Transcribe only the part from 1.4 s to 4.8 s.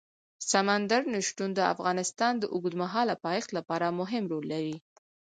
د افغانستان د اوږدمهاله پایښت لپاره مهم رول لري.